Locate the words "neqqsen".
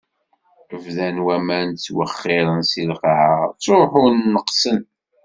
4.33-4.81